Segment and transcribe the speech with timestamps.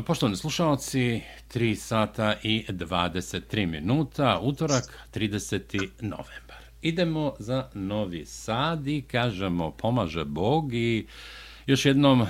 [0.00, 1.22] Poštovani slušalci,
[1.54, 4.84] 3 sata i 23 minuta, utorak,
[5.14, 5.88] 30.
[6.00, 6.62] novembar.
[6.82, 11.06] Idemo za Novi Sad i kažemo pomaže Bog i
[11.66, 12.26] još jednom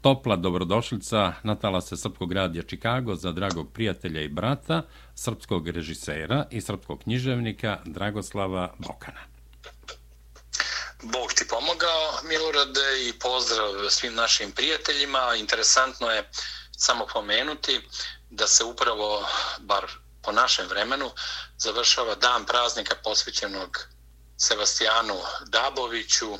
[0.00, 4.82] topla dobrodošlica Natala se Srpskog radija Čikago za dragog prijatelja i brata,
[5.14, 9.20] srpskog režisera i srpskog književnika Dragoslava Bokana.
[11.02, 15.34] Bog ti pomogao, Milorade, i pozdrav svim našim prijateljima.
[15.40, 16.30] Interesantno je
[16.78, 17.80] samo pomenuti
[18.30, 19.28] da se upravo,
[19.60, 19.86] bar
[20.22, 21.10] po našem vremenu,
[21.58, 23.78] završava dan praznika posvećenog
[24.36, 26.38] Sebastijanu Daboviću,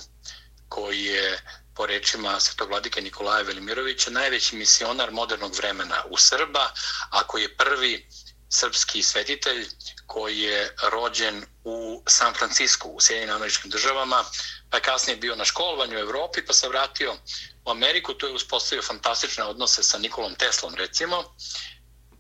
[0.69, 1.41] koji je
[1.75, 6.71] po rečima svetovladike Nikolaja Velimirovića najveći misionar modernog vremena u Srba,
[7.11, 8.09] a koji je prvi
[8.49, 9.69] srpski svetitelj
[10.09, 14.25] koji je rođen u San Francisco u Sjedinim američkim državama,
[14.71, 17.17] pa je kasnije bio na školovanju u Evropi, pa se vratio
[17.65, 21.25] u Ameriku, tu je uspostavio fantastične odnose sa Nikolom Teslom, recimo,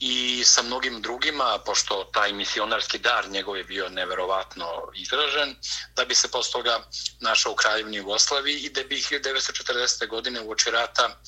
[0.01, 5.57] i sa mnogim drugima, pošto taj misionarski dar njegov je bio neverovatno izražen,
[5.96, 6.80] da bi se posle toga
[7.20, 10.09] našao u kraljevni Jugoslaviji i da bi 1940.
[10.09, 11.20] godine u oči rata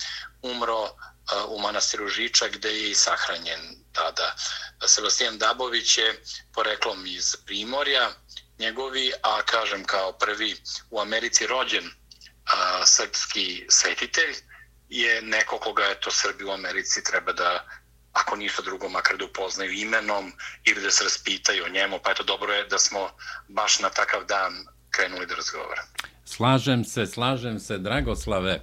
[0.42, 0.90] umro
[1.48, 3.60] u manastiru Žiča gde je i sahranjen
[3.92, 4.36] tada.
[4.86, 6.22] Sebastijan Dabović je
[6.54, 8.10] poreklom iz Primorja,
[8.58, 10.56] njegovi, a kažem kao prvi
[10.90, 11.90] u Americi rođen
[12.46, 14.34] a, srpski svetitelj,
[14.88, 17.64] je neko koga je to Srbi u Americi treba da
[18.12, 20.32] ako nisu drugo, makar da upoznaju imenom
[20.64, 23.10] ili da se raspitaju o njemu, pa eto dobro je da smo
[23.48, 25.88] baš na takav dan krenuli da razgovaramo.
[26.24, 28.60] Slažem se, slažem se, Dragoslave.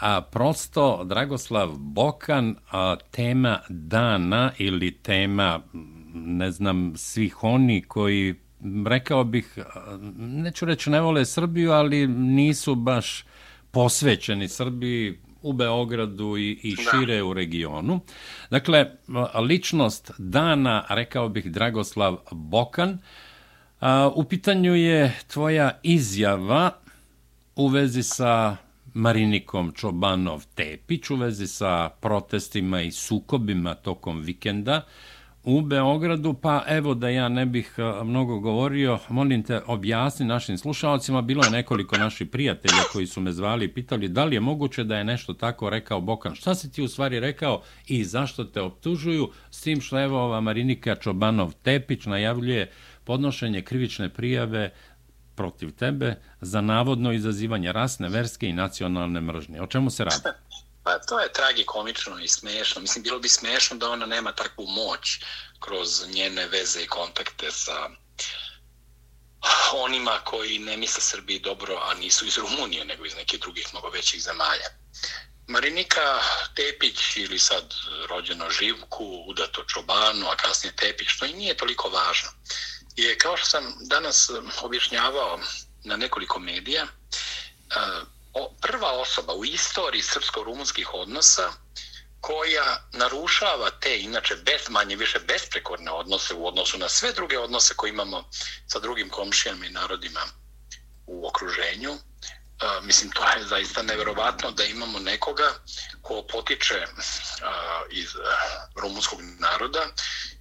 [0.00, 5.60] A prosto, Dragoslav Bokan, a, tema dana ili tema,
[6.14, 8.34] ne znam, svih oni koji,
[8.86, 9.58] rekao bih,
[10.18, 13.24] neću reći ne vole Srbiju, ali nisu baš
[13.70, 18.00] posvećeni Srbiji, u Beogradu i, i šire u regionu.
[18.50, 18.86] Dakle,
[19.48, 22.98] ličnost dana, rekao bih Dragoslav Bokan,
[23.80, 26.70] a, u pitanju je tvoja izjava
[27.56, 28.56] u vezi sa
[28.94, 34.82] Marinikom Čobanov Tepić, u vezi sa protestima i sukobima tokom vikenda,
[35.44, 40.58] u Beogradu, pa evo da ja ne bih e, mnogo govorio, molim te objasni našim
[40.58, 44.40] slušalcima, bilo je nekoliko naših prijatelja koji su me zvali i pitali da li je
[44.40, 46.34] moguće da je nešto tako rekao Bokan.
[46.34, 49.30] Šta si ti u stvari rekao i zašto te optužuju?
[49.50, 52.70] S tim što evo ova Marinika Čobanov Tepić najavljuje
[53.04, 54.70] podnošenje krivične prijave
[55.38, 59.62] protiv tebe za navodno izazivanje rasne, verske i nacionalne mržnje.
[59.62, 60.22] O čemu se radi?
[60.84, 62.80] Pa to je tragikomično i smešno.
[62.80, 65.20] Mislim, bilo bi smešno da ona nema takvu moć
[65.60, 67.88] kroz njene veze i kontakte sa
[69.86, 73.88] onima koji ne misle Srbiji dobro, a nisu iz Rumunije, nego iz nekih drugih mnogo
[73.88, 74.68] većih zemalja.
[75.46, 76.20] Marinika
[76.54, 77.74] Tepić ili sad
[78.08, 82.28] rođeno Živku, Udato Čobanu, a kasnije Tepić, što i nije toliko važno,
[83.02, 85.38] je kao što sam danas um, objašnjavao
[85.84, 91.52] na nekoliko medija, uh, prva osoba u istoriji srpsko-rumunskih odnosa
[92.20, 97.74] koja narušava te, inače, bez, manje više besprekorne odnose u odnosu na sve druge odnose
[97.74, 98.24] koje imamo
[98.66, 100.20] sa drugim komšijama i narodima
[101.06, 101.98] u okruženju.
[102.62, 105.54] Uh, mislim, to je zaista neverovatno da imamo nekoga
[106.02, 106.86] ko potiče
[107.90, 108.08] iz
[108.76, 109.86] rumunskog naroda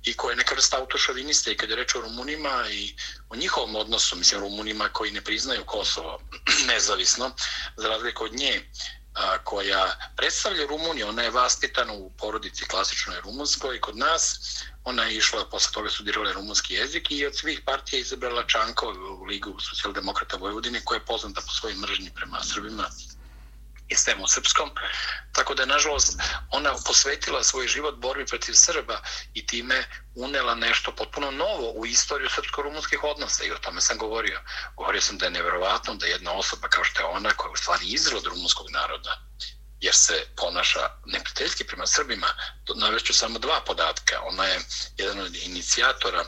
[0.03, 2.95] i ko je neka vrsta autošovinista i kad je reč o Rumunima i
[3.29, 6.21] o njihovom odnosu, mislim, Rumunima koji ne priznaju Kosovo
[6.71, 7.31] nezavisno,
[7.77, 8.69] za razliku od nje,
[9.13, 14.39] a, koja predstavlja Rumuniju, ona je vaspitana u porodici klasičnoj rumunskoj i kod nas
[14.87, 19.23] ona je išla, posle toga studirala rumunski jezik i od svih partija izabrala Čanko u
[19.23, 22.89] Ligu socijaldemokrata Vojvodine koja je poznata po svojim mržnji prema Srbima
[23.87, 24.69] i svemu srpskom.
[25.31, 26.19] Tako da je, nažalost,
[26.51, 29.01] ona posvetila svoj život borbi protiv Srba
[29.33, 29.83] i time
[30.15, 34.39] unela nešto potpuno novo u istoriju srpsko-rumunskih odnosa i o tome sam govorio.
[34.77, 37.57] Govorio sam da je nevjerovatno da jedna osoba kao što je ona, koja je u
[37.57, 39.21] stvari izrod rumunskog naroda,
[39.79, 42.27] jer se ponaša neprijateljski prema Srbima.
[42.75, 44.21] Navešću samo dva podatka.
[44.21, 44.59] Ona je
[44.97, 46.25] jedan od inicijatora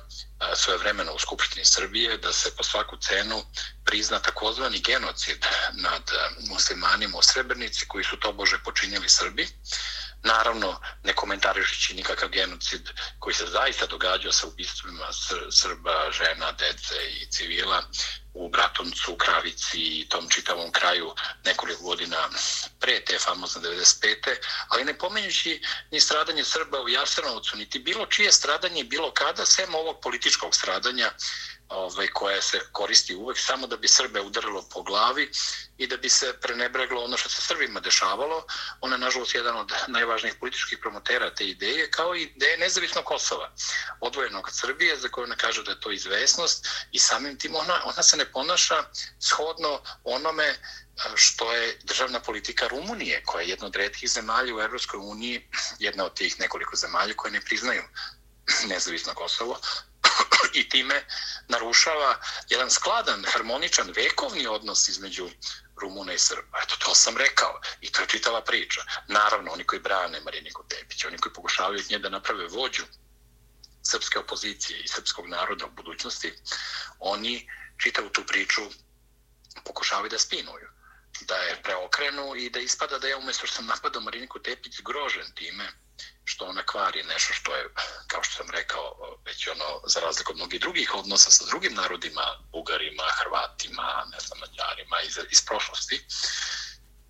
[0.56, 3.44] svoje vremena u Skupštini Srbije da se po svaku cenu
[3.86, 6.04] prizna takozvani genocid nad
[6.50, 9.48] muslimanima u Srebrnici koji su to bože počinjeli Srbi.
[10.24, 12.90] Naravno, ne komentarišići nikakav genocid
[13.20, 15.06] koji se zaista događao sa ubistvima
[15.52, 17.84] Srba, žena, dece i civila
[18.34, 21.14] u Bratuncu, Kravici i tom čitavom kraju
[21.46, 22.30] nekoliko godina
[22.80, 24.36] pre te famozne 95.
[24.68, 25.62] Ali ne pomenjući
[25.92, 31.12] ni stradanje Srba u Jasenovcu, niti bilo čije stradanje bilo kada, sem ovog političkog stradanja
[31.70, 35.32] ovaj, koja se koristi uvek samo da bi Srbe udarilo po glavi
[35.78, 38.46] i da bi se prenebreglo ono što se Srbima dešavalo.
[38.82, 43.52] Ona je, nažalost, jedan od najvažnijih političkih promotera te ideje, kao i ideje nezavisnog Kosova,
[44.00, 47.82] odvojenog od Srbije, za koju ona kaže da je to izvesnost i samim tim ona,
[47.86, 48.84] ona se ne ponaša
[49.20, 50.58] shodno onome e,
[51.16, 55.50] što je državna politika Rumunije, koja je jedna od redkih zemalja u Evropskoj uniji,
[55.80, 57.84] jedna od tih nekoliko zemalja koje ne priznaju
[58.68, 59.60] nezavisno Kosovo,
[60.54, 61.06] i time
[61.48, 62.20] narušava
[62.50, 65.30] jedan skladan, harmoničan, vekovni odnos između
[65.82, 66.58] Rumuna i Srba.
[66.64, 67.62] Eto, to sam rekao.
[67.82, 68.82] I to je čitava priča.
[69.08, 72.84] Naravno, oni koji brane Mariniku Tepić, oni koji pokušavaju nje da naprave vođu
[73.84, 76.34] srpske opozicije i srpskog naroda u budućnosti,
[77.00, 78.62] oni čitavu tu priču
[79.66, 80.79] pokušavaju da spinuju
[81.22, 85.32] da je preokrenu i da ispada da je umjesto što sam napadao Mariniku Tepić zgrožen
[85.36, 85.70] time
[86.24, 87.64] što ona kvari nešto što je,
[88.08, 92.22] kao što sam rekao, već ono, za razliku od mnogih drugih odnosa sa drugim narodima,
[92.52, 96.06] Bugarima, Hrvatima, ne znam, Mađarima iz, iz prošlosti,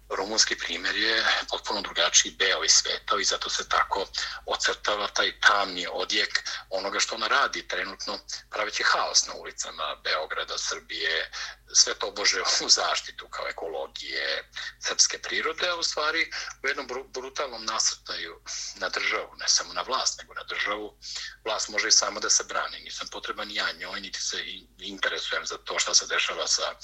[0.10, 4.08] rumunski primjer je potpuno drugačiji beo i svetao i zato se tako
[4.46, 8.20] ocrtava taj tamni odjek onoga što ona radi trenutno
[8.50, 11.32] praveći haos na ulicama Beograda, Srbije,
[11.74, 14.50] sve to bože u zaštitu kao ekologije
[14.80, 16.32] srpske prirode, a u stvari
[16.64, 18.42] u jednom brutalnom nasrtaju
[18.76, 20.98] na državu, ne samo na vlast, nego na državu.
[21.46, 22.80] Vlast može i samo da se brani.
[22.80, 24.38] Nisam potreban ja njoj, niti se
[24.78, 26.76] interesujem za to što se dešava sa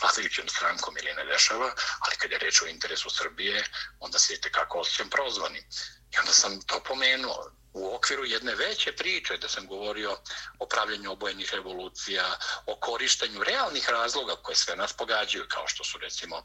[0.00, 3.64] vladajućom strankom ili ne dešava, ali kad je reč o interesu Srbije,
[4.00, 5.66] onda se i kako osjećam prozvani.
[6.12, 10.16] I onda sam to pomenuo u okviru jedne veće priče da sam govorio
[10.58, 15.98] o pravljenju obojenih revolucija, o korištenju realnih razloga koje sve nas pogađaju, kao što su
[15.98, 16.42] recimo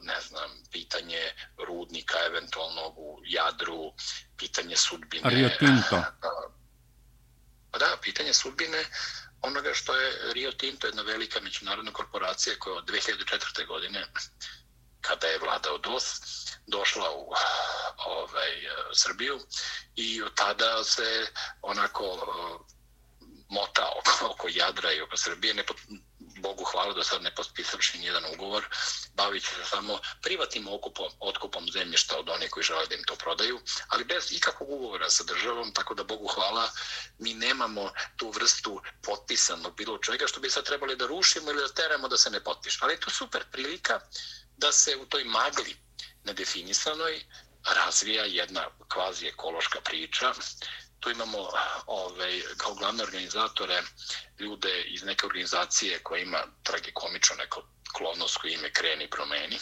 [0.00, 1.32] ne znam, pitanje
[1.66, 3.92] rudnika eventualnog u Jadru,
[4.36, 5.30] pitanje sudbine.
[5.30, 6.04] Rio Tinto.
[7.70, 8.84] Pa da, pitanje sudbine
[9.42, 13.66] onoga što je Rio Tinto, jedna velika međunarodna korporacija koja od 2004.
[13.66, 14.06] godine,
[15.06, 16.04] kada je vladao DOS,
[16.66, 17.32] došla u
[18.06, 19.40] ovaj, eh, Srbiju
[19.96, 21.26] i od tada se
[21.62, 22.74] onako eh,
[23.48, 25.64] mota oko, oko Jadra i oko Srbije, ne
[26.44, 28.64] Bogu hvala da sad ne potpisavši nijedan ugovor,
[29.14, 33.60] bavit se samo privatnim okupom, otkupom zemljišta od onih koji žele da im to prodaju,
[33.88, 36.70] ali bez ikakvog ugovora sa državom, tako da Bogu hvala,
[37.18, 41.68] mi nemamo tu vrstu potpisano bilo čega što bi sad trebali da rušimo ili da
[41.68, 42.78] teramo da se ne potpiše.
[42.82, 44.00] Ali je to super prilika
[44.56, 45.76] da se u toj magli
[46.24, 47.24] nedefinisanoj
[47.64, 50.34] razvija jedna kvazi ekološka priča.
[51.04, 51.48] Tu imamo
[51.86, 53.82] ovaj, kao glavne organizatore
[54.38, 57.62] ljude iz neke organizacije koja ima tragikomično neko
[57.92, 59.58] klovnosko ime Kreni promeni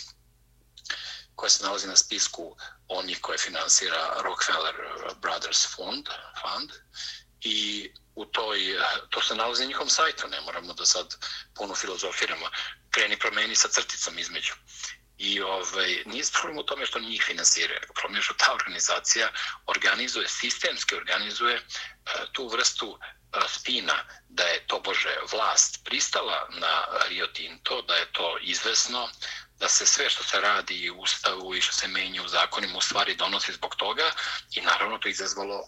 [1.35, 2.57] koja se nalazi na spisku
[2.89, 4.75] onih koje finansira Rockefeller
[5.21, 6.07] Brothers Fund,
[6.41, 6.71] Fund
[7.41, 8.59] i u toj,
[9.11, 11.17] to se nalazi na njihovom sajtu, ne moramo da sad
[11.55, 12.47] puno filozofiramo,
[12.91, 14.53] kreni promeni sa crticom između.
[15.19, 19.29] I ovaj, nije problem u tome što njih finansiraju, problem je što ta organizacija
[19.67, 21.63] organizuje, sistemski organizuje e,
[22.33, 28.13] tu vrstu e, spina da je to bože vlast pristala na Rio Tinto, da je
[28.13, 29.09] to izvesno,
[29.63, 32.81] da se sve što se radi u ustavu i što se menja u zakonima u
[32.81, 34.11] stvari donosi zbog toga
[34.55, 35.67] i naravno to izazvalo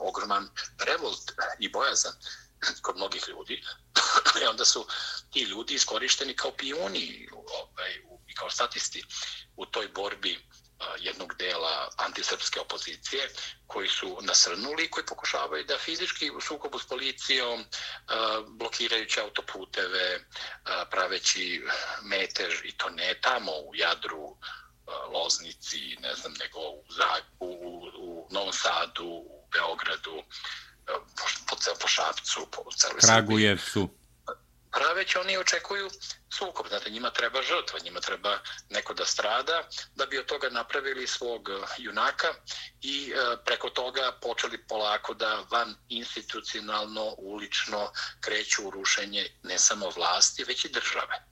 [0.00, 0.48] ogroman
[0.78, 2.12] revolt i bojazan
[2.82, 3.62] kod mnogih ljudi.
[4.42, 4.86] I onda su
[5.32, 8.00] ti ljudi iskorišteni kao pioni ovaj,
[8.38, 9.04] kao statisti
[9.56, 10.38] u toj borbi
[10.98, 13.28] jednog dela antisrpske opozicije
[13.66, 17.64] koji su nasrnuli i koji pokušavaju da fizički u sukobu s policijom
[18.48, 20.20] blokirajući autoputeve,
[20.90, 21.62] praveći
[22.02, 24.36] metež i to ne tamo u Jadru,
[25.12, 26.84] Loznici, ne znam, nego u,
[27.40, 30.22] u, u, u Novom Sadu, u Beogradu,
[30.86, 30.92] po,
[31.48, 33.88] po, po Šapcu, po celoj Kragujevcu.
[34.76, 35.90] Praveć oni očekuju
[36.38, 38.38] sukob, znate, njima treba žrtva, njima treba
[38.70, 42.34] neko da strada, da bi od toga napravili svog e, junaka
[42.82, 49.90] i e, preko toga počeli polako da van institucionalno, ulično kreću u rušenje ne samo
[49.90, 51.24] vlasti, već i države.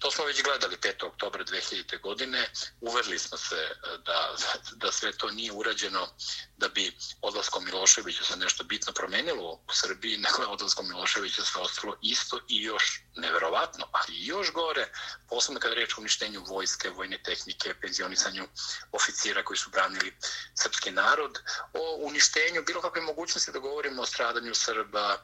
[0.00, 1.06] To smo već gledali 5.
[1.06, 2.00] oktobra 2000.
[2.00, 2.50] godine.
[2.80, 4.36] Uverili smo se e, da,
[4.72, 6.08] da sve to nije urađeno
[6.56, 11.62] da bi odlaskom Miloševića se nešto bitno promenilo u Srbiji, nego je odlaskom Miloševića sve
[11.62, 14.88] ostalo isto i još neverovatno, ali još gore,
[15.28, 18.48] posebno kada reč o uništenju vojske, vojne tehnike, penzionisanju
[18.92, 20.16] oficira koji su branili
[20.54, 21.38] srpski narod,
[21.72, 25.18] o uništenju bilo kakve mogućnosti da govorimo o stradanju Srba, e,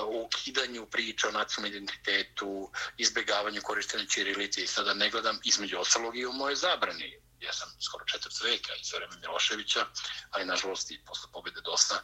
[0.00, 6.16] o ukidanju priča o nacionalnom identitetu, izbegavanju korištenja Čirilice i sada ne gledam između ostalog
[6.16, 7.20] i u moje zabrani.
[7.40, 9.86] Ja sam skoro četvrt veka iz vreme Miloševića,
[10.30, 12.02] ali nažalost i posle pobjede dosta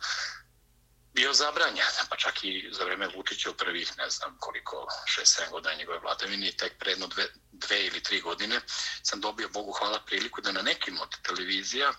[1.14, 4.86] bio zabranjen, pa čak i za vreme Vučića u prvih, ne znam koliko,
[5.18, 8.60] 6-7 godina njegove vladavine, tek predno dve, dve ili tri godine
[9.02, 11.92] sam dobio, Bogu hvala, priliku da na nekim od televizija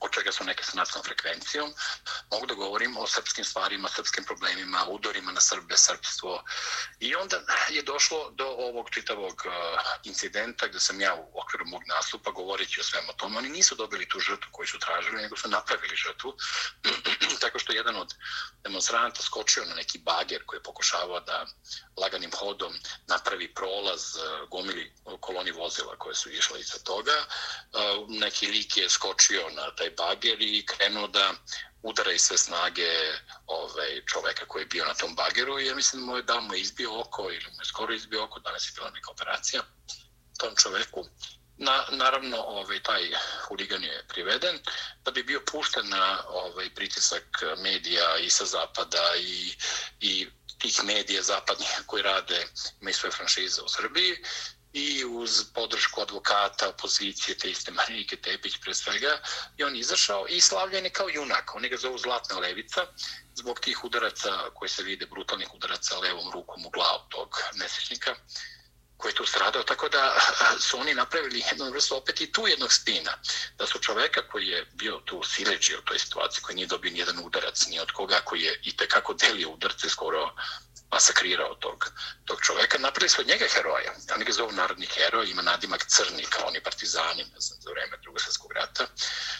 [0.00, 1.74] od čega su neke sa nacionalnom frekvencijom,
[2.30, 6.44] mogu da govorim o srpskim stvarima, srpskim problemima, udorima na Srbe, srpstvo.
[7.00, 7.36] I onda
[7.68, 9.50] je došlo do ovog čitavog e,
[10.04, 13.38] incidenta gde sam ja u okviru mog nastupa govoreći o svemu tomu.
[13.38, 16.36] Oni nisu dobili tu žrtvu koju su tražili, nego su napravili žrtvu.
[17.42, 18.14] Tako što jedan od
[18.62, 21.46] demonstranta skočio na neki bager koji je pokušavao da
[21.96, 22.72] laganim hodom
[23.06, 27.12] napravi prolaz e, gomili koloni vozila koje su išle iza toga.
[27.12, 27.24] E,
[28.08, 31.34] neki lik je skočio na taj bager i krenuo da
[31.82, 32.90] udara i sve snage
[33.46, 35.58] ovaj, čoveka koji je bio na tom bageru.
[35.58, 37.94] I ja mislim da mu je da mu je izbio oko ili mu je skoro
[37.94, 39.62] izbio oko, danas je bila neka operacija
[40.38, 41.04] tom čoveku.
[41.56, 43.02] Na, naravno, ovaj, taj
[43.48, 44.58] huligan je priveden
[45.04, 49.52] da bi bio pušten na ovaj, pritisak medija i sa zapada i,
[50.00, 52.46] i tih medija zapadnih koji rade,
[52.80, 54.16] imaju svoje franšize u Srbiji
[54.78, 59.18] i uz podršku advokata, opozicije, te iste Marijike Tepić pre svega,
[59.56, 61.54] i on izašao i slavljen je kao junak.
[61.54, 62.86] Oni ga zovu Zlatna levica,
[63.34, 68.14] zbog tih udaraca koji se vide, brutalnih udaraca levom rukom u glavu tog nesečnika
[68.98, 70.14] koji je tu stradao, tako da
[70.66, 73.12] su oni napravili jednu vrstu opet i tu jednog spina,
[73.58, 77.18] da su čoveka koji je bio tu sileđi u toj situaciji, koji nije dobio nijedan
[77.24, 80.34] udarac, ni od koga, koji je i tekako delio udarce, skoro
[80.90, 81.92] masakrirao tog,
[82.24, 83.92] tog čoveka, napravili su od njega heroja.
[84.14, 87.96] Oni ga zovu narodni heroj, ima nadimak crni kao oni partizani ne znam, za vreme
[88.02, 88.86] drugog svjetskog rata.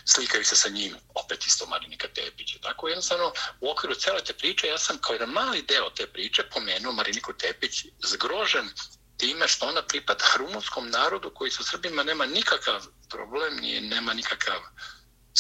[0.05, 2.57] Slikaju se sa njim, opet isto Marinika Tepić.
[2.62, 6.43] Tako jednostavno, u okviru cele te priče, ja sam kao jedan mali deo te priče
[6.43, 8.71] pomenuo Mariniku Tepić zgrožen
[9.17, 14.61] time što ona pripada rumunskom narodu koji su Srbima nema nikakav problem, nije, nema nikakav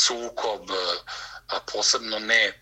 [0.04, 0.74] sukob, e,
[1.48, 2.60] a posebno ne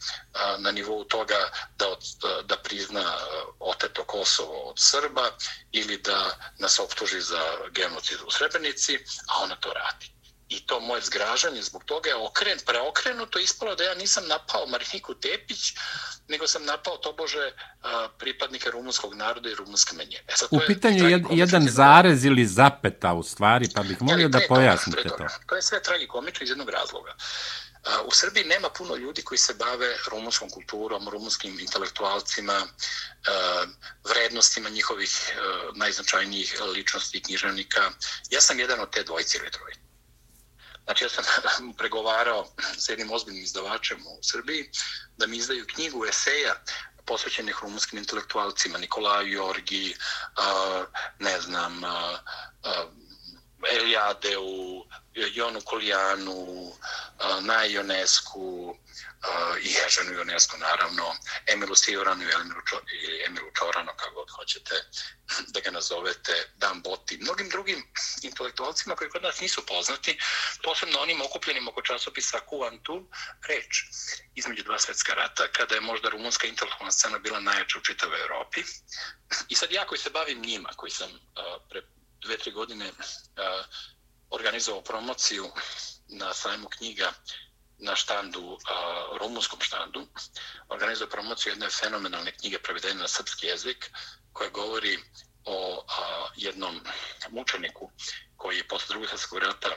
[0.58, 5.30] na nivou toga da, od, e, da prizna e, oteto Kosovo od Srba
[5.72, 10.15] ili da nas optuži za genocid u Srebrenici, a ona to radi.
[10.48, 15.14] I to moje zgražanje zbog toga je okren, preokrenuto ispalo da ja nisam napao Mariniku
[15.14, 15.74] Tepić,
[16.28, 17.52] nego sam napao tobože
[18.18, 20.22] pripadnike rumunskog naroda i rumunske menje.
[20.28, 24.40] E sad, u pitanju je jedan zarez ili zapeta u stvari, pa bih molio da
[24.48, 25.26] pojasnite to.
[25.46, 27.16] To je sve tragikomično iz jednog razloga.
[28.04, 32.66] U Srbiji nema puno ljudi koji se bave rumunskom kulturom, rumunskim intelektualcima,
[34.04, 35.32] vrednostima njihovih
[35.74, 37.90] najznačajnijih ličnosti i književnika.
[38.30, 39.80] Ja sam jedan od te dvojice ili trojice.
[40.86, 42.46] Znači, ja sam pregovarao
[42.78, 44.70] s jednim ozbiljnim izdavačem u Srbiji
[45.16, 46.54] da mi izdaju knjigu eseja
[47.06, 49.96] posvećenih rumunskim intelektualcima, Nikolaju Jorgi,
[51.18, 51.82] ne znam,
[53.70, 56.72] Eliadeu, Jonu Kulijanu,
[57.40, 58.76] na Ionesku
[59.62, 61.14] i Ježanu Ionesku, naravno,
[61.46, 64.74] Emilu Sijoranu i Emilu Čorano, kako god hoćete
[65.48, 67.92] da ga nazovete, Dan Boti, mnogim drugim
[68.22, 70.18] intelektualcima koji kod nas nisu poznati,
[70.62, 73.08] posebno onim okupljenim oko časopisa Kuantu,
[73.48, 73.84] reč
[74.34, 78.62] između dva svetska rata, kada je možda rumunska intelektualna scena bila najjača u čitavoj Evropi.
[79.48, 81.10] I sad ja koji se bavim njima, koji sam
[81.70, 81.82] pre
[82.26, 82.92] dve, tri godine
[84.30, 85.50] organizovao promociju
[86.08, 87.12] na sajmu knjiga
[87.78, 90.06] na štandu, uh, rumunskom štandu,
[90.68, 93.90] organizovao promociju jedne fenomenalne knjige prevedene na srpski jezik,
[94.32, 94.98] koja govori
[95.44, 95.84] o
[96.36, 96.80] jednom
[97.30, 97.90] mučeniku
[98.36, 99.68] koji je posle drugog svjetskog rata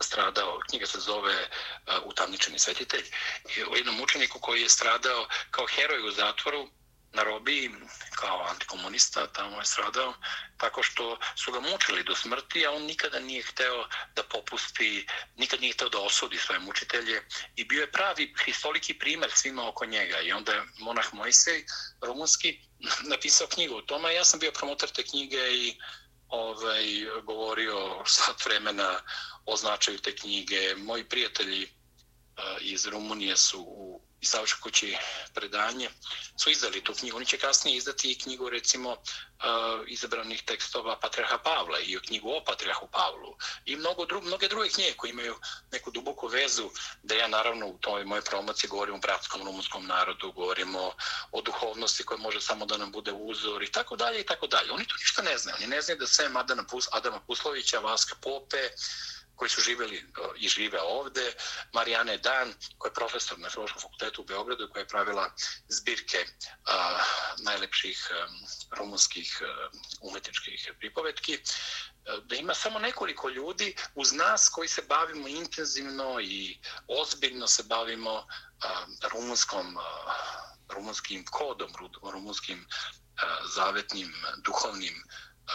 [0.00, 3.04] stradao, knjiga se zove uh, Utamničeni svetitelj,
[3.70, 6.68] o jednom mučeniku koji je stradao kao heroj u zatvoru,
[7.12, 7.70] na robiji
[8.14, 10.14] kao antikomunista, tamo je stradao,
[10.56, 15.60] tako što su ga mučili do smrti, a on nikada nije hteo da popusti, nikad
[15.60, 17.22] nije hteo da osudi svoje mučitelje
[17.56, 20.20] i bio je pravi histoliki primer svima oko njega.
[20.20, 21.64] I onda je monah Mojsej,
[22.00, 22.60] rumunski,
[23.12, 24.14] napisao knjigu o tome.
[24.14, 25.76] Ja sam bio promotor te knjige i
[26.28, 26.84] ovaj,
[27.22, 29.00] govorio sat vremena
[29.46, 30.74] o značaju te knjige.
[30.76, 34.96] Moji prijatelji eh, iz Rumunije su u i Savča kući
[35.34, 35.90] predanje,
[36.36, 37.16] su izdali tu knjigu.
[37.16, 38.96] Oni će kasnije izdati i knjigu, recimo, e,
[39.86, 44.92] izabranih tekstova Patriarha Pavla i knjigu o Patriarhu Pavlu i mnogo dru mnoge druge knjige
[44.92, 45.36] koje imaju
[45.72, 46.70] neku duboku vezu
[47.02, 50.92] da ja naravno u toj moje promociji govorim o bratskom rumunskom narodu, govorimo
[51.32, 54.72] o duhovnosti koja može samo da nam bude uzor i tako dalje i tako dalje.
[54.72, 55.56] Oni tu ništa ne znaju.
[55.58, 58.68] Oni ne znaju da sve Adama, Pus Adama Puslovića, Vaska Pope,
[59.36, 60.02] koji su živjeli e,
[60.36, 61.32] i žive ovde,
[61.72, 65.30] Marijane Dan, koja je profesor na Filološkom fakultetu u Beogradu, koja je pravila
[65.68, 66.24] zbirke
[66.64, 66.98] a,
[67.38, 68.26] najlepših a,
[68.76, 69.68] rumunskih a,
[70.00, 71.38] umetničkih pripovetki,
[72.24, 76.58] da ima samo nekoliko ljudi uz nas koji se bavimo intenzivno i
[76.88, 78.26] ozbiljno se bavimo
[78.60, 79.82] a, rumunskom, a,
[80.68, 81.72] rumunskim kodom,
[82.02, 82.66] rumunskim
[83.16, 85.04] a, zavetnim duhovnim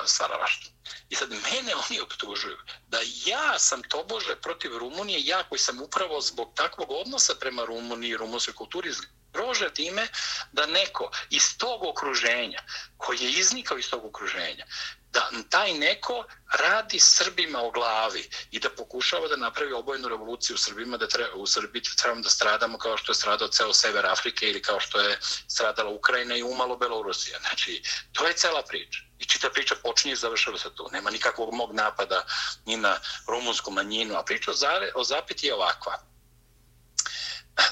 [0.06, 0.72] stvaralaštvo.
[1.10, 5.82] I sad mene oni optužuju da ja sam to bože protiv Rumunije, ja koji sam
[5.82, 8.92] upravo zbog takvog odnosa prema Rumuniji i rumunskoj kulturi
[9.38, 10.08] zgrože time
[10.52, 12.62] da neko iz tog okruženja,
[12.98, 14.66] koji je iznikao iz tog okruženja,
[15.12, 20.58] da taj neko radi Srbima o glavi i da pokušava da napravi obojenu revoluciju u
[20.58, 24.50] Srbima, da treba, u Srbiji trebamo da stradamo kao što je stradao ceo sever Afrike
[24.50, 27.40] ili kao što je stradala Ukrajina i umalo Belorusija.
[27.40, 29.00] Znači, to je cela priča.
[29.20, 30.90] I čita priča počinje i završava se tu.
[30.92, 32.26] Nema nikakvog mog napada
[32.66, 34.52] ni na rumunsku manjinu, a priča
[34.96, 36.17] o zapeti je ovakva.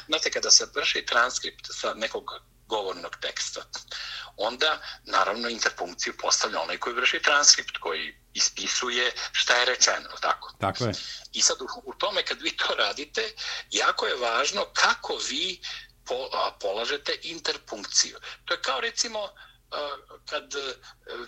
[0.07, 2.31] Znate, kada se vrši transkript sa nekog
[2.67, 3.61] govornog teksta,
[4.37, 10.53] onda naravno interpunkciju postavlja onaj koji vrši transkript, koji ispisuje šta je rečeno, tako?
[10.59, 10.93] Tako je.
[11.33, 13.33] I sad u, u tome kad vi to radite,
[13.71, 15.61] jako je važno kako vi
[16.05, 18.17] po, a, polažete interpunkciju.
[18.45, 19.29] To je kao recimo
[20.25, 20.53] kad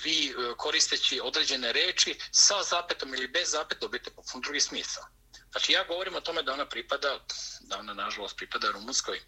[0.04, 5.04] vi koristeći određene reči sa zapetom ili bez zapeta dobijete popun drugi smisao.
[5.52, 7.20] Znači ja govorim o tome da ona pripada,
[7.60, 9.22] da ona nažalost pripada rumunskoj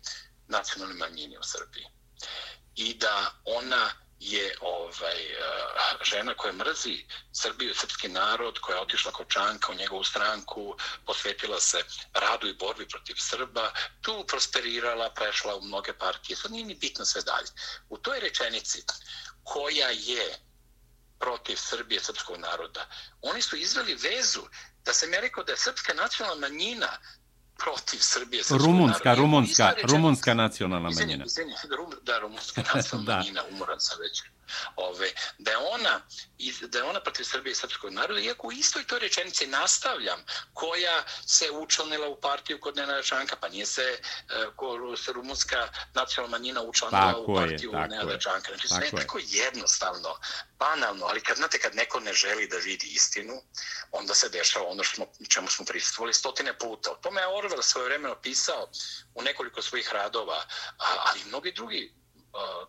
[0.48, 1.86] nacionalnoj manjini u Srbiji
[2.76, 5.40] i da ona je ovaj eh,
[6.04, 11.60] žena koja mrzi Srbiju, srpski narod, koja je otišla kod Čanka u njegovu stranku, posvetila
[11.60, 11.84] se
[12.14, 16.38] radu i borbi protiv Srba, tu prosperirala, prešla u mnoge partije.
[16.38, 17.48] Sad nije ni bitno sve dalje.
[17.90, 18.84] U toj rečenici
[19.44, 20.40] koja je
[21.20, 22.88] protiv Srbije, srpskog naroda,
[23.22, 24.42] oni su izveli vezu
[24.86, 26.88] da sam ja rekao da je srpska nacionalna manjina
[27.58, 28.44] protiv Srbije.
[28.50, 31.26] Rumunska, rumunska, rumunska nacionalna manjina.
[31.26, 31.54] Izvini,
[32.04, 34.24] da, rumunska nacionalna manjina, umoran sam već
[34.76, 36.02] ove, da je ona
[36.62, 41.04] da je ona protiv Srbije i srpskog naroda, iako u istoj toj rečenici nastavljam, koja
[41.28, 44.00] se učlanila u partiju kod Nenada Čanka, pa nije se,
[44.58, 48.48] uh, se rumunska nacionalna manjina učlanila tako u partiju je, Nenada Čanka.
[48.48, 50.18] Znači, sve je tako jednostavno,
[50.60, 53.42] banalno, ali kad, znate, kad neko ne želi da vidi istinu,
[53.92, 56.92] onda se dešava ono što smo, čemu smo prisutovali stotine puta.
[56.92, 58.70] O tome je Orwell svoje vremeno pisao
[59.16, 60.46] u nekoliko svojih radova,
[60.78, 61.94] ali mnogi drugi
[62.40, 62.68] Uh,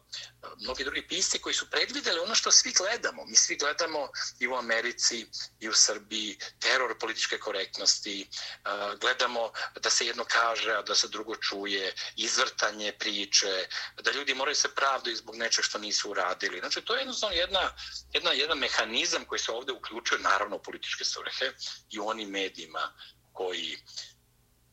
[0.59, 3.25] mnogi drugi pisci koji su predvideli ono što svi gledamo.
[3.25, 5.27] Mi svi gledamo i u Americi
[5.61, 11.09] i u Srbiji teror političke korektnosti, uh, gledamo da se jedno kaže, a da se
[11.09, 13.67] drugo čuje, izvrtanje priče,
[14.03, 16.61] da ljudi moraju se pravdu zbog nečeg što nisu uradili.
[16.61, 17.73] Znači, to je jednostavno jedna,
[18.13, 21.53] jedna, jedan mehanizam koji se ovdje uključuje, naravno, u političke svrhe
[21.91, 22.93] i u onim medijima
[23.33, 23.79] koji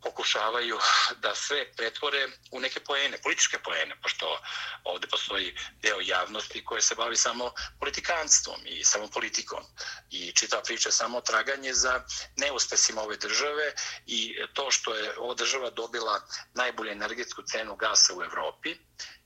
[0.01, 0.79] pokušavaju
[1.23, 4.39] da sve pretvore u neke poene, političke poene, pošto
[4.83, 9.63] ovde postoji deo javnosti koje se bavi samo politikanstvom i samo politikom.
[10.09, 12.03] I čita priča samo traganje za
[12.35, 13.73] neuspesima ove države
[14.05, 16.21] i to što je ova država dobila
[16.53, 18.77] najbolju energetsku cenu gasa u Evropi,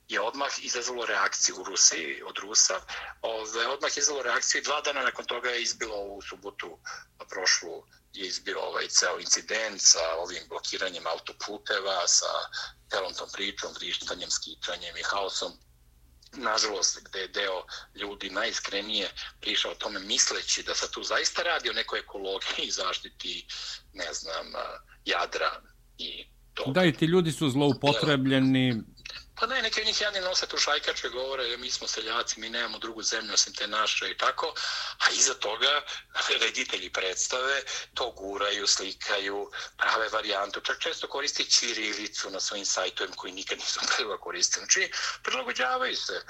[0.08, 2.80] je odmah izazvalo reakciju u Rusiji od Rusa.
[3.22, 6.78] Ove, odmah izazvalo reakciju i dva dana nakon toga je izbilo u subotu
[7.28, 12.32] prošlu je izbio ovaj ceo incident sa ovim blokiranjem autoputeva, sa
[12.90, 15.52] celom tom pričom, vrištanjem, skičanjem i haosom.
[16.32, 21.70] Nažalost, gde je deo ljudi najiskrenije prišao o tome misleći da se tu zaista radi
[21.70, 23.46] o nekoj ekologiji zaštiti,
[23.92, 24.46] ne znam,
[25.04, 25.60] jadra
[25.98, 26.64] i to.
[26.66, 28.82] Da, i ti ljudi su zloupotrebljeni,
[29.34, 32.50] Pa ne, neki od njih jadni nose tu šajkače govore, e, mi smo seljaci, mi
[32.50, 34.54] nemamo drugu zemlju osim te naše i tako,
[34.98, 35.82] a iza toga
[36.40, 37.62] reditelji predstave
[37.94, 43.80] to guraju, slikaju, prave varijantu, čak često koristi čirilicu na svojim sajtovima koji nikad nisu
[43.96, 44.64] prvo koristili.
[44.64, 44.92] Znači,
[45.22, 46.22] prilagođavaju se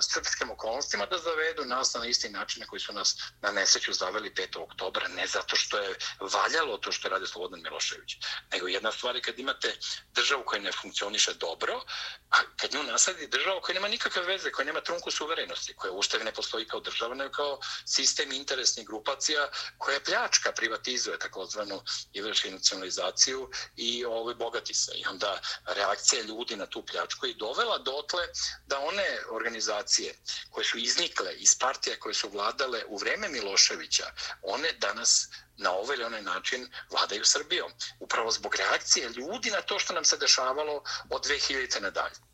[0.00, 4.30] srpskim okolnostima da zavedu nas na isti način na koji su nas na neseću zaveli
[4.30, 4.58] 5.
[4.58, 8.16] oktobra, ne zato što je valjalo to što radi Slobodan Milošević,
[8.52, 9.78] nego jedna stvar je kad imate
[10.14, 11.82] državu koja ne funkcioniše dobro,
[12.30, 16.24] a kad nju nasadi država koja nema nikakve veze, koja nema trunku suverenosti, koja ustavi
[16.24, 21.82] ne postoji kao država, nego kao sistem interesnih grupacija koja pljačka, privatizuje takozvanu
[22.12, 24.92] i vrši nacionalizaciju i ovaj, bogati se.
[24.94, 28.28] I onda reakcija ljudi na tu pljačku je dovela dotle
[28.66, 30.14] da one organizacije
[30.50, 34.06] koje su iznikle iz partija koje su vladale u vreme Miloševića,
[34.42, 37.72] one danas na ovaj ili onaj način vladaju Srbijom.
[38.00, 41.80] Upravo zbog reakcije ljudi na to što nam se dešavalo od 2000.
[41.80, 42.29] nadalje.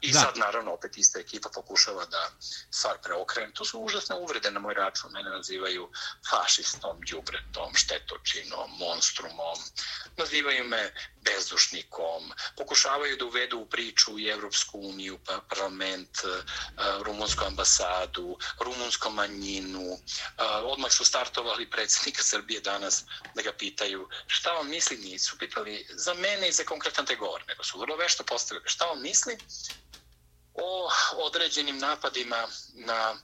[0.00, 0.20] I da.
[0.20, 2.30] sad, naravno, opet ista ekipa pokušava da
[2.70, 3.52] stvar preokrene.
[3.52, 5.12] To su užasne uvrede na moj račun.
[5.12, 5.90] Mene nazivaju
[6.30, 9.58] fašistom, djubretom, štetočinom, monstrumom.
[10.16, 12.32] Nazivaju me bezdušnikom.
[12.56, 16.42] Pokušavaju da uvedu u priču i Evropsku uniju, pa parlament, e,
[17.02, 19.92] rumunsku ambasadu, rumunsku manjinu.
[19.92, 19.98] E,
[20.44, 24.98] odmah su startovali predsjednika Srbije danas da ga pitaju šta on misli.
[24.98, 27.16] Nisu pitali za mene i za konkretan te
[27.48, 29.38] nego su vrlo vešto postavili šta on misli
[30.62, 33.14] o određenim napadima na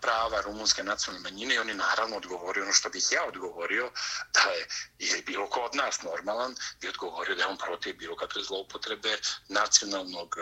[0.00, 3.90] prava rumunske nacionalne manjine i oni naravno odgovorio ono što bih ja odgovorio
[4.34, 8.16] da je, je bilo ko od nas normalan bi odgovorio da je on protiv bilo
[8.16, 10.36] kakve zloupotrebe nacionalnog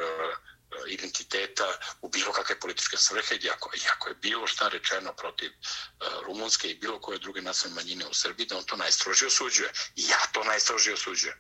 [0.87, 1.65] identiteta
[2.03, 6.79] u bilo kakve političke svrhe, iako, iako je bilo šta rečeno protiv uh, rumunske i
[6.79, 9.73] bilo koje druge nacionalne manjine u Srbiji, da on to najstrožije osuđuje.
[9.97, 11.39] I ja to najstrožije osuđujem.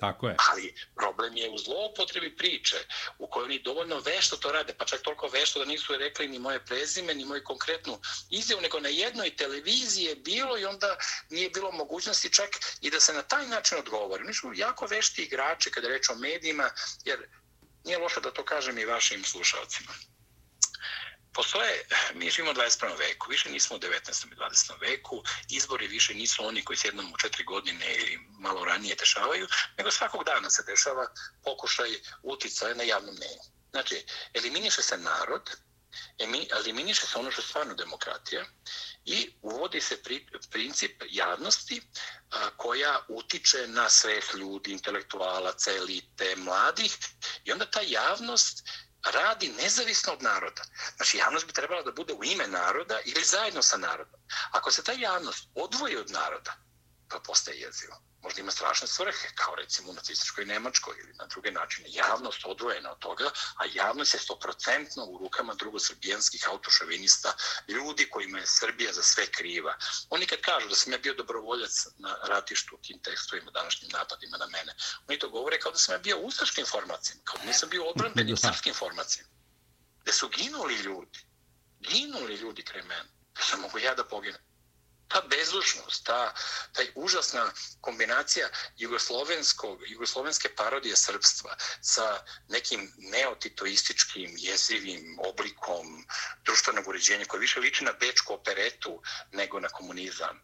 [0.00, 0.36] Tako je.
[0.50, 2.76] Ali problem je u zloupotrebi priče
[3.18, 6.38] u kojoj oni dovoljno vešto to rade, pa čak toliko vešto da nisu rekli ni
[6.38, 10.96] moje prezime, ni moju konkretnu izjavu, nego na jednoj televiziji je bilo i onda
[11.30, 14.24] nije bilo mogućnosti čak i da se na taj način odgovori.
[14.24, 16.70] Oni su jako vešti igrači kada reč o medijima,
[17.04, 17.28] jer
[17.84, 19.92] nije loše da to kažem i vašim slušalcima
[21.32, 22.98] postoje, mi živimo u 21.
[22.98, 24.32] veku, više nismo u 19.
[24.32, 24.80] i 20.
[24.80, 29.46] veku, izbori više nisu oni koji se jednom u četiri godine ili malo ranije dešavaju,
[29.78, 31.06] nego svakog dana se dešava
[31.44, 31.90] pokušaj
[32.22, 33.42] uticaja na javnom mnenju.
[33.70, 35.50] Znači, eliminiše se narod,
[36.50, 38.44] eliminiše se ono što je stvarno demokratija
[39.04, 41.82] i uvodi se pri, princip javnosti
[42.30, 46.98] a, koja utiče na sve ljudi, intelektualaca, elite, mladih
[47.44, 48.68] i onda ta javnost
[49.04, 50.62] radi nezavisno od naroda.
[50.96, 54.20] Znači, javnost bi trebala da bude u ime naroda ili zajedno sa narodom.
[54.50, 56.56] Ako se ta javnost odvoji od naroda,
[57.08, 61.50] to postaje jezivo možda ima strašne svrhe, kao recimo u nacističkoj Nemačkoj ili na druge
[61.50, 61.88] načine.
[61.90, 67.32] Javnost odvojena od toga, a javnost je stoprocentno u rukama drugosrbijanskih autošovinista,
[67.68, 69.76] ljudi kojima je Srbija za sve kriva.
[70.10, 74.46] Oni kad kažu da sam ja bio dobrovoljac na ratištu tim tekstovima, današnjim napadima na
[74.46, 74.74] mene,
[75.08, 77.84] oni to govore kao da sam ja bio u ustaškim formacijama, kao da nisam bio
[77.84, 79.30] odbranben srpskim formacijama.
[80.04, 81.18] Da su ginuli ljudi,
[81.80, 84.49] ginuli ljudi kraj mene, da sam mogu ja da poginem
[85.10, 86.34] ta bezdušnost, ta,
[86.72, 96.06] taj užasna kombinacija jugoslovenskog, jugoslovenske parodije srpstva sa nekim neotitoističkim, jezivim oblikom
[96.44, 100.42] društvenog uređenja koje više liči na bečku operetu nego na komunizam.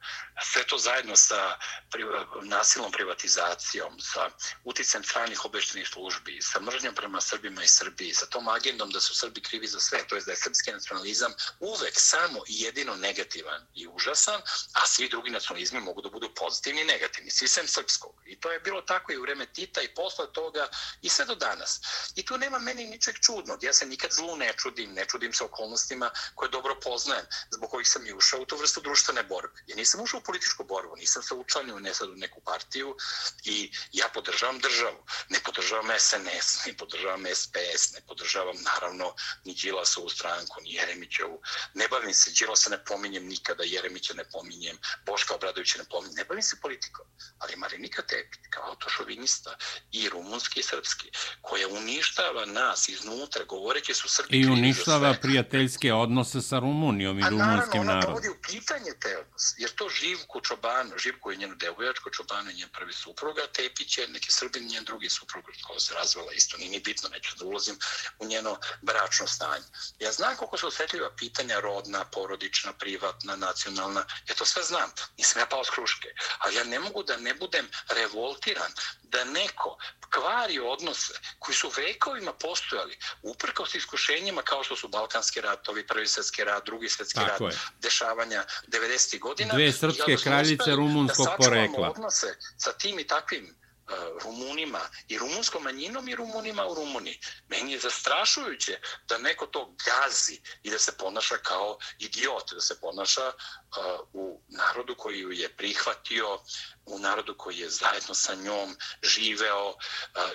[0.53, 1.59] Sve to zajedno sa
[1.91, 2.05] pri,
[2.43, 4.31] nasilnom privatizacijom, sa
[4.65, 9.15] uticajem stranih obeštenih službi, sa mržnjom prema Srbima i Srbiji, sa tom agendom da su
[9.15, 13.67] Srbi krivi za sve, to je da je srpski nacionalizam uvek samo i jedino negativan
[13.75, 14.41] i užasan,
[14.73, 18.15] a svi drugi nacionalizmi mogu da budu pozitivni i negativni, svi sem srpskog.
[18.27, 20.69] I to je bilo tako i u vreme Tita i posle toga
[21.03, 21.81] i sve do danas.
[22.15, 23.65] I tu nema meni ničeg čudnog.
[23.65, 27.89] Ja se nikad zlu ne čudim, ne čudim se okolnostima koje dobro poznajem, zbog kojih
[27.89, 29.63] sam i ušao u tu vrstu društvene borbe.
[29.67, 32.97] Ja nisam ušao u političku borbu, nisam se učlanio ne sad u neku partiju
[33.45, 35.05] i ja podržavam državu.
[35.29, 39.15] Ne podržavam SNS, ne podržavam SPS, ne podržavam naravno
[39.45, 41.41] ni Đilasovu stranku, ni Jeremićevu.
[41.75, 45.85] Ne bavim se, Đilasa ne pominjem nikada, Jeremića ne pominjem pominjem, Boška Obradovića ne
[46.17, 47.07] ne bavim se politikom,
[47.39, 49.57] ali Marinika Tepić kao autošovinista
[49.93, 56.43] i rumunski i srpski, koja uništava nas iznutra, govoreći su Srbi I uništava prijateljske odnose
[56.43, 57.81] sa Rumunijom i A rumunskim narodom.
[57.81, 61.55] A naravno, ona dovodi u pitanje te odnose, jer to Živku Čobanu, Živku je njenu
[61.55, 65.95] devojačko, Čobanu je njen prvi supruga, Tepić je neki Srbin, njen drugi suprug, koja se
[65.95, 67.79] razvela isto, nije ni bitno, neću da ulazim
[68.19, 69.65] u njeno bračno stanje.
[69.99, 75.41] Ja znam koliko su osjetljiva pitanja rodna, porodična, privatna, nacionalna, ja to sve znam, nisam
[75.41, 78.73] ja pao s kruške, ali ja ne mogu da ne budem revoltiran
[79.03, 79.79] da neko
[80.11, 86.45] kvari odnose koji su vekovima postojali uprkos iskušenjima kao što su Balkanski ratovi, Prvi svjetski
[86.45, 87.59] rat, Drugi svjetski rat, je.
[87.81, 89.21] dešavanja 90.
[89.21, 89.55] godina.
[89.55, 91.83] Dve srpske kraljice rumunskog porekla.
[91.83, 93.95] Da odnose sa tim i takvim Eh,
[94.25, 97.21] rumunima i rumunskom manjinom i Rumunima u Rumuniji.
[97.49, 102.81] Meni je zastrašujuće da neko to gazi i da se ponaša kao idiot, da se
[102.81, 106.39] ponaša uh, u narodu koji ju je prihvatio,
[106.87, 109.77] u narodu koji je zajedno sa njom živeo uh,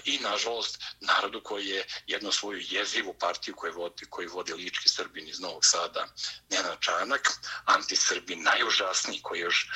[0.05, 5.27] i, nažalost, narodu koji je jednu svoju jezivu partiju koju vodi, koju vodi Lički Srbin
[5.27, 6.07] iz Novog Sada,
[6.49, 7.31] Nena Čanak,
[7.65, 9.69] antisrbin najužasniji koji još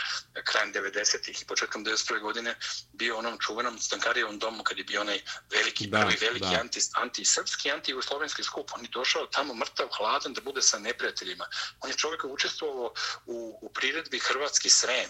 [0.44, 2.22] krajem 90-ih i početkom 91.
[2.22, 2.56] godine
[2.94, 5.20] bio onom čuvenom čuvenom Stankarijevom domu kad je bio onaj
[5.52, 6.60] veliki, da, prvi veliki da.
[6.62, 8.72] anti, anti-srpski, anti-jugoslovenski skup.
[8.76, 11.46] On je došao tamo mrtav, hladan da bude sa neprijateljima.
[11.82, 12.94] On je čovjek učestvovao
[13.26, 15.10] u, u priredbi Hrvatski Srem.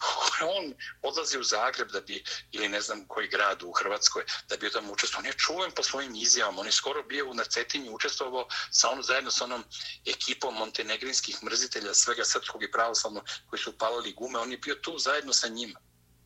[0.56, 4.70] On odlazi u Zagreb da bi, ili ne znam koji grad u Hrvatskoj, da bi
[4.70, 5.20] tamo učestvovao.
[5.20, 6.60] On je čuven po svojim izjavama.
[6.60, 9.64] On je skoro bio u Nacetinju učestvovao sa on, zajedno sa onom
[10.06, 14.38] ekipom montenegrinskih mrzitelja svega srpskog i pravoslavnog koji su upalili gume.
[14.38, 15.80] On je bio tu zajedno sa njima.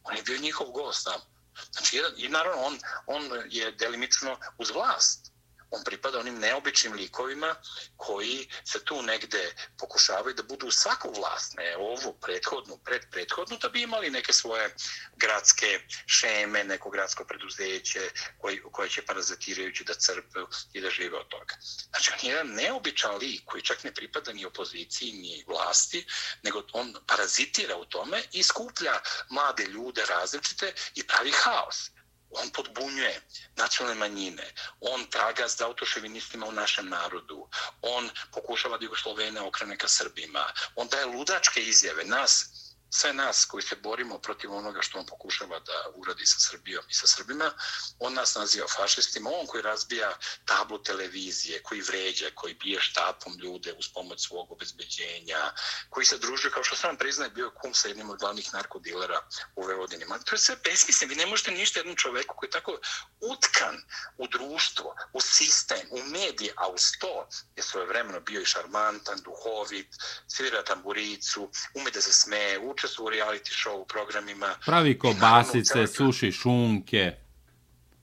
[0.05, 1.38] On je bio njihov gost tamo.
[1.73, 5.28] Znači, jedan, i naravno, on, on je delimično uz vlast
[5.71, 7.55] on pripada onim neobičnim likovima
[7.97, 13.83] koji se tu negde pokušavaju da budu svaku vlast, ne ovu prethodnu, predprethodnu, da bi
[13.83, 14.75] imali neke svoje
[15.17, 20.41] gradske šeme, neko gradsko preduzeće koji, koje će parazitirajući da crpe
[20.73, 21.55] i da žive od toga.
[21.91, 26.07] Znači, on je jedan neobičan lik koji čak ne pripada ni opoziciji, ni vlasti,
[26.43, 29.01] nego on parazitira u tome i skuplja
[29.31, 31.91] mlade ljude različite i pravi haos
[32.31, 33.21] on podbunjuje
[33.57, 37.49] nacionalne manjine, on traga za autoševinistima u našem narodu,
[37.83, 42.58] on pokušava da Jugoslovene okrene ka Srbima, on daje ludačke izjave, nas
[42.91, 46.95] sve nas koji se borimo protiv onoga što on pokušava da uradi sa Srbijom i
[46.95, 47.53] sa Srbima,
[47.99, 53.73] on nas naziva fašistima, on koji razbija tablu televizije, koji vređa, koji bije štapom ljude
[53.79, 55.53] uz pomoć svog obezbeđenja,
[55.91, 59.21] koji se družuje, kao što sam priznaje, bio kum sa jednim od glavnih narkodilera
[59.57, 60.05] u Vevodini.
[60.25, 62.79] To je sve besmislen, vi ne možete ništa jednom čoveku koji je tako
[63.21, 63.83] utkan
[64.17, 69.19] u društvo, u sistem, u medije, a uz to je svoje vremeno bio i šarmantan,
[69.25, 69.89] duhovit,
[70.27, 74.55] svira tamburicu, ume da se smeje, učestvu u reality show programima.
[74.67, 77.17] Pravi kobasice, suši šunke.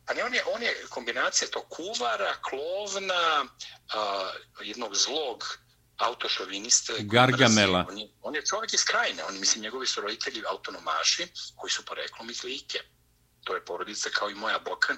[0.05, 3.45] Pa ne, on je, on je kombinacija to kuvara, klovna,
[3.93, 5.57] a, jednog zlog
[5.97, 6.93] autošoviniste.
[6.99, 7.85] Gargamela.
[7.89, 9.23] On je, on je čovjek iz krajine.
[9.23, 12.79] On, mislim, njegovi su roditelji autonomaši koji su poreklom iz Like.
[13.43, 14.97] To je porodica kao i moja Bokan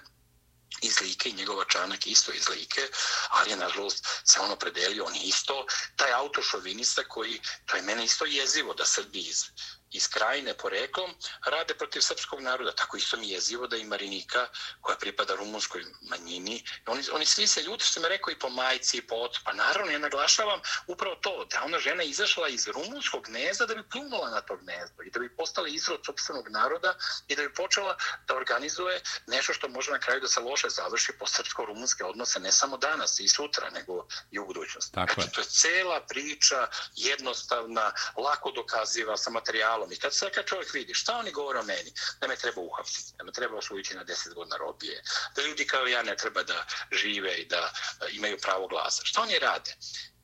[0.82, 2.88] iz Like i njegova čanak isto iz Like,
[3.30, 5.66] ali je nažalost se ono predelio, on je isto.
[5.96, 9.44] Taj autošovinista koji, to je mene isto jezivo da Srbi iz
[9.92, 12.72] iz krajine poreklom rade protiv srpskog naroda.
[12.72, 14.48] Tako isto mi je jezivo da i Marinika,
[14.82, 18.98] koja pripada rumunskoj manjini, oni, oni svi se ljuti, što me rekao i po majci
[18.98, 19.42] i po ocu.
[19.44, 23.90] Pa naravno, ja naglašavam upravo to, da ona žena izašla iz rumunskog gnezda da bi
[23.90, 26.94] plunula na to gnezdo i da bi postala izrod sopstvenog naroda
[27.28, 27.98] i da bi počela
[28.28, 32.52] da organizuje nešto što može na kraju da se loše završi po srpsko-rumunske odnose, ne
[32.52, 34.92] samo danas i sutra, nego i u budućnosti.
[34.92, 39.92] Tako znači, to je cela priča, jednostavna, lako dokaziva sa materijalom kriminalom.
[39.92, 43.14] I kad se kad čovjek vidi šta oni govore o meni, da me treba uhapsiti,
[43.18, 45.04] da me treba osvojiti na deset godina robije,
[45.36, 49.06] da ljudi kao ja ne treba da žive i da e, imaju pravo glasa.
[49.06, 49.76] Šta oni rade?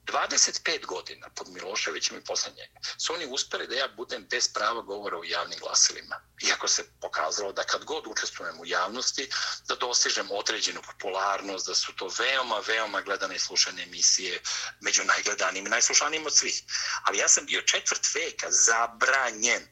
[0.05, 4.81] 25 godina pod Miloševićem i posle njega su oni uspeli da ja budem bez prava
[4.81, 6.21] govora u javnim glasilima.
[6.47, 9.29] Iako se pokazalo da kad god učestvujem u javnosti,
[9.67, 14.41] da dostižem određenu popularnost, da su to veoma, veoma gledane i slušane emisije
[14.81, 16.63] među najgledanijim i najslušanijim od svih.
[17.03, 19.67] Ali ja sam bio četvrt veka zabranjen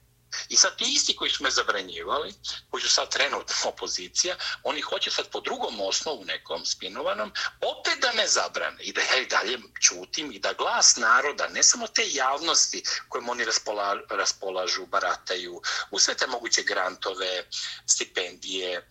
[0.49, 2.33] I sad ti isti koji su me zabranjivali,
[2.69, 8.11] koji su sad trenutno opozicija, oni hoće sad po drugom osnovu nekom spinovanom, opet da
[8.13, 8.83] me zabrane.
[8.83, 13.29] I da ja i dalje čutim i da glas naroda, ne samo te javnosti kojim
[13.29, 17.43] oni raspola, raspolažu, barataju, u sve te moguće grantove,
[17.85, 18.87] stipendije, eh,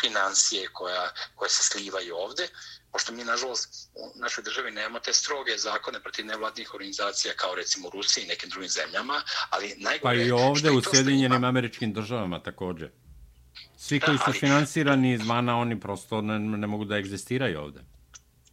[0.00, 2.48] financije koja, koje se slivaju ovde,
[2.92, 7.88] pošto mi, nažalost, u našoj državi nemamo te stroge zakone protiv nevladnih organizacija kao recimo
[7.88, 10.16] u Rusiji i nekim drugim zemljama, ali najgore...
[10.16, 12.90] Pa i ovde u Sjedinjenim američkim državama također.
[13.76, 17.80] Svi koji su finansirani izvana, oni prosto ne, ne mogu da egzistiraju ovde.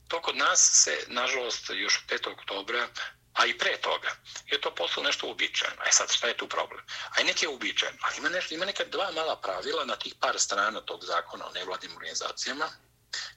[0.08, 2.32] To kod nas se, nažalost, još 5.
[2.34, 2.88] oktobra
[3.34, 4.10] a i pre toga,
[4.52, 5.82] je to postalo nešto uobičajeno.
[5.88, 6.84] A sad šta je tu problem?
[7.17, 7.97] A i neki je uobičajeno.
[8.02, 11.52] Ali ima, nešto, ima neka dva mala pravila na tih par strana tog zakona o
[11.52, 12.65] nevladnim organizacijama,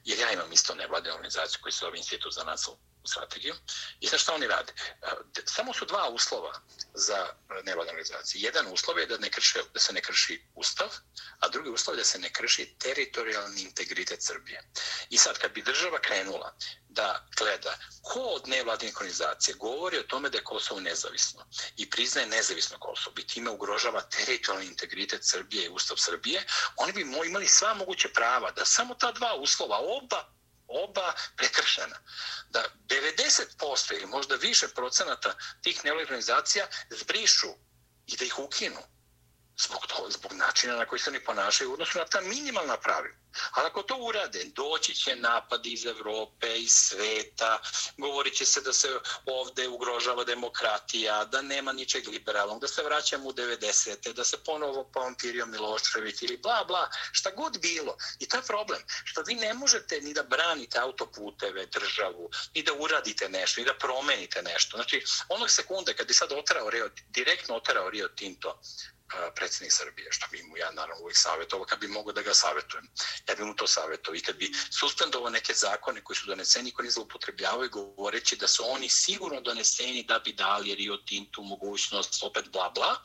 [0.03, 3.55] jer ja imam isto nevladne organizacije koji se zove Institut za nacionalnu strategiju.
[3.99, 4.73] I sad šta oni rade?
[5.01, 5.07] E,
[5.45, 6.61] samo su dva uslova
[6.93, 7.27] za
[7.63, 8.41] nevladne organizacije.
[8.41, 10.89] Jedan uslov je da, ne krše, da se ne krši ustav,
[11.39, 14.63] a drugi uslov je da se ne krši teritorijalni integritet Srbije.
[15.09, 16.55] I sad kad bi država krenula
[16.89, 21.45] da gleda ko od nevladnih organizacije govori o tome da je Kosovo nezavisno
[21.77, 27.01] i priznaje nezavisno Kosovo i time ugrožava teritorijalni integritet Srbije i ustav Srbije, oni bi
[27.01, 30.33] imali sva moguće prava da samo ta dva uslova, oba
[30.73, 31.99] oba prekršena.
[32.49, 37.47] Da 90% ili možda više procenata tih nevladnih organizacija zbrišu
[38.07, 38.81] i da ih ukinu
[39.57, 43.23] zbog, to, zbog načina na koji se oni ponašaju u odnosu na ta minimalna pravila.
[43.51, 47.59] Ali ako to urade, doći će napadi iz Evrope, iz sveta,
[47.97, 48.87] govorit će se da se
[49.25, 54.13] ovde ugrožava demokratija, da nema ničeg liberalnog, da se vraćamo u 90.
[54.13, 57.97] da se ponovo pompirio Milošević ili bla, bla, šta god bilo.
[58.19, 62.73] I to je problem, što vi ne možete ni da branite autoputeve, državu, ni da
[62.73, 64.77] uradite nešto, ni da promenite nešto.
[64.77, 68.59] Znači, onog sekunde kad bi sad oterao Rio, direktno oterao Rio Tinto,
[69.35, 72.87] predsjednik Srbije, što bi mu ja naravno uvijek savjetovao, kad bi mogo da ga savjetujem.
[73.29, 76.85] Ja bi mu to savjetovao i kad bi suspendovao neke zakone koji su doneseni, koji
[76.85, 82.49] ne zloupotrebljavaju, govoreći da su oni sigurno doneseni da bi dali Rio Tintu mogućnost, opet
[82.49, 82.95] bla bla,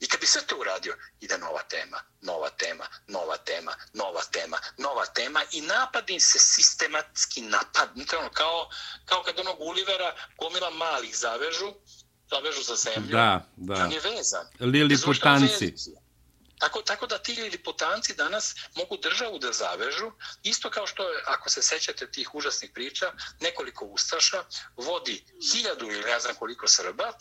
[0.00, 4.58] I kad bi sve to uradio, ide nova tema, nova tema, nova tema, nova tema,
[4.76, 7.88] nova tema i napadi se sistematski napad.
[8.18, 8.68] Ono, kao,
[9.04, 11.74] kao kad onog Ulivera gomila malih zavežu,
[12.30, 13.12] zavežu za zemlju.
[13.12, 13.74] Da, da.
[13.74, 14.46] On je vezan.
[14.60, 15.74] Liliputanci.
[16.58, 20.10] Tako, tako da ti liliputanci danas mogu državu da zavežu,
[20.42, 24.44] isto kao što je, ako se sećate tih užasnih priča, nekoliko ustaša
[24.76, 27.12] vodi hiljadu ili ne znam koliko Srba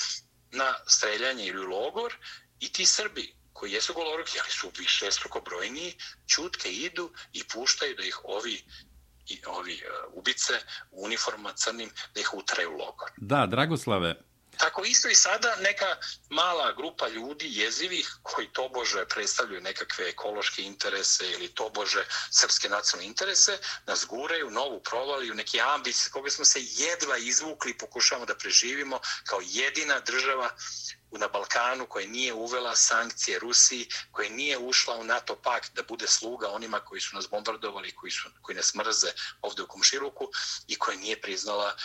[0.51, 2.17] na streljanje ili logor
[2.59, 5.95] i ti Srbi koji jesu goloruki, ali su više struko brojniji,
[6.27, 8.63] čutke idu i puštaju da ih ovi
[9.27, 10.53] i ovi uh, ubice
[10.91, 13.09] u uniforma crnim da ih utraju u logor.
[13.17, 14.15] Da, Dragoslave,
[14.59, 15.97] Tako isto i sada neka
[16.29, 23.57] mala grupa ljudi jezivih koji tobože predstavljaju nekakve ekološke interese ili tobože srpske nacionalne interese,
[23.85, 29.39] nas guraju novu provaliju, neki ambis koga smo se jedva izvukli pokušavamo da preživimo kao
[29.43, 30.49] jedina država
[31.11, 36.07] na Balkanu koja nije uvela sankcije Rusiji, koja nije ušla u NATO pakt da bude
[36.07, 40.27] sluga onima koji su nas bombardovali, koji, su, koji nas mrze ovdje u Komšiluku
[40.67, 41.75] i koja nije priznala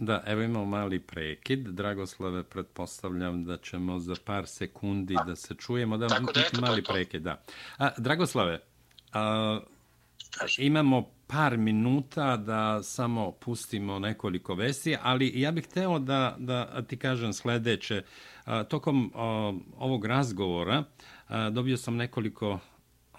[0.00, 1.68] Da, evo imamo mali prekid.
[1.68, 5.96] Dragoslave, pretpostavljam da ćemo za par sekundi da se čujemo.
[5.96, 7.42] Da, Tako da, eto, mali to, prekid, da.
[7.78, 8.60] A, Dragoslave,
[9.12, 9.60] a,
[10.58, 16.96] imamo par minuta da samo pustimo nekoliko vesti, ali ja bih hteo da, da ti
[16.96, 18.02] kažem sledeće.
[18.44, 20.84] A, tokom a, ovog razgovora
[21.28, 22.58] a, dobio sam nekoliko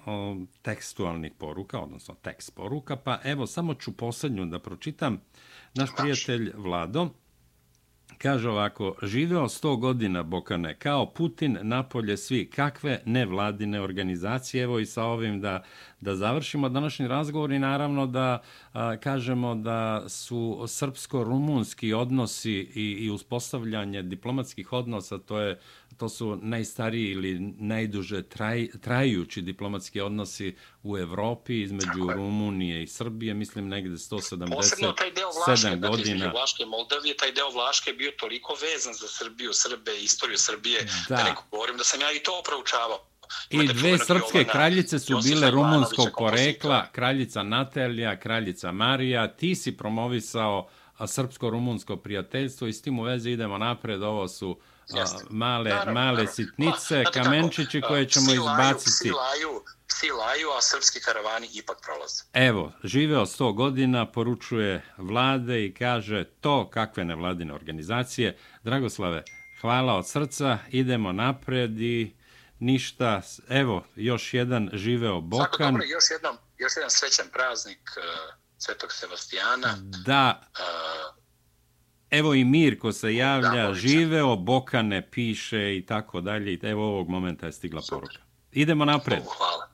[0.06, 5.22] o, tekstualnih poruka, odnosno tekst poruka, pa evo samo ću poslednju da pročitam.
[5.74, 7.10] Naš prijatelj Vlado
[8.22, 14.86] kaže ovako, živeo 100 godina Bokane, kao Putin, napolje svi, kakve nevladine organizacije, evo i
[14.86, 15.64] sa ovim da,
[16.02, 18.42] da završimo današnji razgovor i naravno da
[18.74, 25.60] a, kažemo da su srpsko-rumunski odnosi i, i uspostavljanje diplomatskih odnosa, to je
[25.98, 33.34] to su najstariji ili najduže traj, trajući diplomatski odnosi u Evropi između Rumunije i Srbije,
[33.34, 35.90] mislim negde 177 Posebno taj deo Vlaške, godina.
[35.90, 39.92] Dakle, između Vlaške i Moldavije, taj deo Vlaške je bio toliko vezan za Srbiju, Srbe,
[40.02, 43.06] istoriju Srbije, da, da ne govorim da sam ja i to proučavao.
[43.50, 49.28] I dve srpske kraljice su bile rumunskog porekla, kraljica Natelja, kraljica Marija.
[49.28, 50.70] Ti si promovisao
[51.08, 54.04] srpsko-rumunsko prijateljstvo i s tim u vezi idemo napred.
[54.04, 54.60] Ovo su
[54.94, 55.26] Jeste.
[55.30, 56.32] male, naravno, male naravno.
[56.32, 58.92] sitnice, pa, kamenčići koje ćemo psi izbaciti.
[58.92, 62.24] Psi laju, psi laju, a srpski karavani ipak prolaze.
[62.34, 68.38] Evo, živeo 100 godina, poručuje vlade i kaže to kakve nevladine organizacije.
[68.64, 69.24] Dragoslave,
[69.62, 72.16] hvala od srca, idemo napred i
[72.60, 75.48] ništa, evo, još jedan živeo Bokan.
[75.48, 79.78] Svako dobro, još, jednom, još jedan srećan praznik uh, Svetog Sebastijana.
[80.06, 81.19] Da, uh,
[82.12, 86.60] Evo i Mirko se javlja, živeo, Bokane piše i tako dalje.
[86.62, 88.00] Evo ovog momenta je stigla Super.
[88.00, 88.24] poruka.
[88.52, 89.20] Idemo napred.
[89.20, 89.70] Bogu, hvala.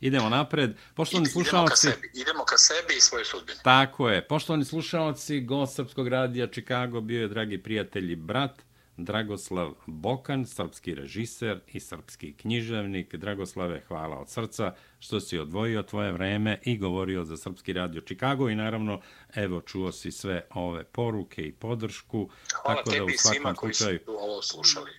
[0.00, 0.76] Idemo napred.
[0.94, 1.86] Poštovani slušalci...
[1.86, 2.20] Idemo ka, sebi.
[2.20, 3.58] idemo ka sebi i svoje sudbine.
[3.64, 4.28] Tako je.
[4.28, 8.65] Poštovani slušalci, gost Srpskog radija Chicago bio je, dragi prijatelji, brat
[8.96, 13.14] Dragoslav Bokan, srpski režiser i srpski književnik.
[13.14, 18.48] Dragoslave, hvala od srca što si odvojio tvoje vreme i govorio za Srpski radio Chicago
[18.48, 19.00] i naravno,
[19.34, 22.30] evo, čuo si sve ove poruke i podršku.
[22.62, 23.98] Hvala tako tebi da u svakom svima koji slučaju...
[24.04, 24.90] su ovo slušali.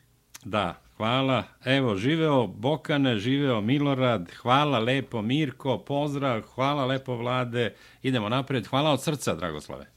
[0.45, 1.43] Da, hvala.
[1.65, 7.75] Evo, živeo Bokane, živeo Milorad, hvala lepo Mirko, pozdrav, hvala lepo Vlade.
[8.01, 8.67] Idemo napred.
[8.67, 9.91] Hvala od srca, Dragoslave.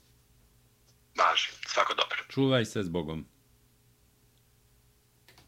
[1.18, 2.18] Važi, svako dobro.
[2.28, 3.26] Čuvaj se s Bogom.